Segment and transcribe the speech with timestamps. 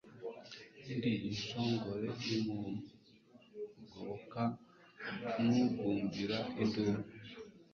[0.95, 4.41] Ndi inshongore y'umugoboka
[5.45, 7.01] nugumbira induru